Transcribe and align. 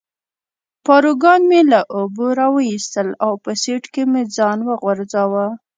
پاروګان 0.85 1.41
مې 1.49 1.61
له 1.71 1.79
اوبو 1.97 2.25
را 2.39 2.47
وویستل 2.51 3.09
او 3.25 3.33
په 3.43 3.51
سیټ 3.61 3.83
کې 3.93 4.03
مې 4.11 4.23
ځان 4.35 4.57
وغورځاوه. 4.69 5.45